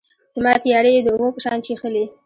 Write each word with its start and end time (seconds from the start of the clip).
زما 0.35 0.53
تیارې 0.63 0.91
یې 0.95 1.01
د 1.03 1.07
اوبو 1.13 1.27
په 1.35 1.39
شان 1.45 1.57
چیښلي 1.65 2.05